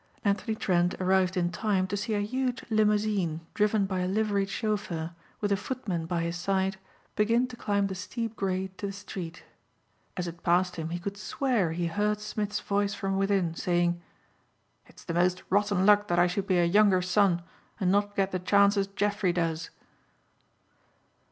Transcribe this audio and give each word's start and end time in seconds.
Anthony 0.25 0.55
Trent 0.55 0.95
arrived 0.99 1.37
in 1.37 1.51
time 1.51 1.85
to 1.85 1.95
see 1.95 2.15
a 2.15 2.21
huge 2.25 2.65
limousine 2.71 3.41
driven 3.53 3.85
by 3.85 3.99
a 3.99 4.07
liveried 4.07 4.49
chauffeur 4.49 5.13
with 5.41 5.51
a 5.51 5.55
footman 5.55 6.07
by 6.07 6.23
his 6.23 6.35
side 6.37 6.77
begin 7.15 7.45
to 7.49 7.55
climb 7.55 7.85
the 7.85 7.93
step 7.93 8.35
grade 8.35 8.75
to 8.79 8.87
the 8.87 8.93
street. 8.93 9.43
As 10.17 10.27
it 10.27 10.41
passed 10.41 10.77
him 10.77 10.89
he 10.89 10.97
could 10.97 11.17
swear 11.17 11.71
he 11.73 11.85
heard 11.85 12.19
Smith's 12.19 12.61
voice 12.61 12.95
from 12.95 13.15
within, 13.19 13.53
saying, 13.53 14.01
"It's 14.87 15.03
the 15.03 15.13
most 15.13 15.43
rotten 15.51 15.85
luck 15.85 16.07
that 16.07 16.17
I 16.17 16.25
should 16.25 16.47
be 16.47 16.57
a 16.57 16.65
younger 16.65 17.03
son 17.03 17.43
and 17.79 17.91
not 17.91 18.15
get 18.15 18.31
the 18.31 18.39
chances 18.39 18.87
Geoffrey 18.87 19.33
does." 19.33 19.69